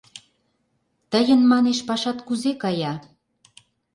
Тыйын, 1.11 1.41
манеш, 1.51 1.79
пашат 1.87 2.17
кузе 2.27 2.51
кая? 2.61 2.93